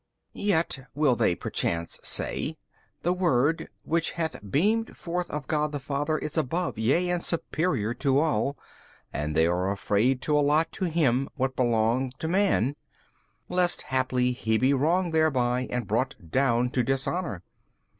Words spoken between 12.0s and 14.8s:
to man, lest haply He be